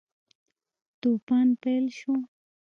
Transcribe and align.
توپان 0.99 1.47
پیل 1.61 1.85
شو. 1.97 2.13